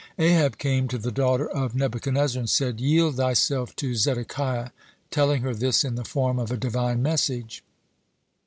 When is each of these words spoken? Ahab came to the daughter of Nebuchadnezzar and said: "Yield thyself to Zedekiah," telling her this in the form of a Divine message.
Ahab 0.17 0.57
came 0.57 0.87
to 0.87 0.97
the 0.97 1.11
daughter 1.11 1.47
of 1.47 1.75
Nebuchadnezzar 1.75 2.39
and 2.39 2.49
said: 2.49 2.79
"Yield 2.81 3.17
thyself 3.17 3.75
to 3.75 3.93
Zedekiah," 3.93 4.69
telling 5.11 5.43
her 5.43 5.53
this 5.53 5.83
in 5.83 5.93
the 5.93 6.03
form 6.03 6.39
of 6.39 6.49
a 6.49 6.57
Divine 6.57 7.03
message. 7.03 7.63